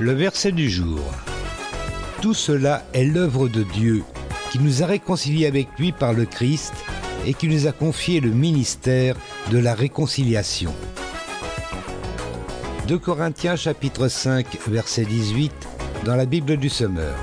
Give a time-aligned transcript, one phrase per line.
[0.00, 1.00] Le verset du jour.
[2.20, 4.02] Tout cela est l'œuvre de Dieu
[4.50, 6.72] qui nous a réconciliés avec lui par le Christ
[7.26, 9.16] et qui nous a confié le ministère
[9.50, 10.74] de la réconciliation.
[12.88, 15.52] 2 Corinthiens chapitre 5 verset 18
[16.04, 17.16] dans la Bible du Semeur.